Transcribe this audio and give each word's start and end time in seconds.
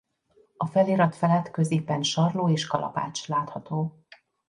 A 0.57 0.65
felirat 0.65 1.15
felett 1.15 1.51
középen 1.51 2.03
sarló 2.03 2.49
és 2.49 2.67
kalapács 2.67 3.27
látható. 3.27 3.99